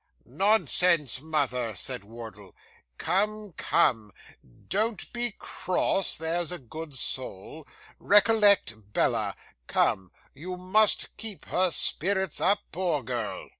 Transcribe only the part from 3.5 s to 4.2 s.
come,